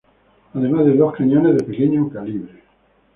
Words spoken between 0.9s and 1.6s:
dos cañones